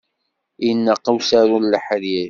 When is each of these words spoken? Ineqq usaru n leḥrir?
Ineqq 0.69 1.05
usaru 1.15 1.57
n 1.61 1.69
leḥrir? 1.73 2.19